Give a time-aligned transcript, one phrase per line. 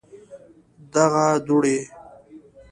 [0.93, 1.77] دغه دوړي